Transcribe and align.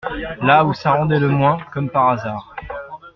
là 0.41 0.65
où 0.65 0.73
ça 0.73 0.93
rendait 0.93 1.19
le 1.19 1.27
moins, 1.27 1.59
comme 1.71 1.87
par 1.87 2.09
hasard. 2.09 2.55